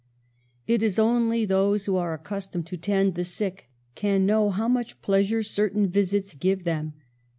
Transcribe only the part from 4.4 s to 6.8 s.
how much pleasure certain visits give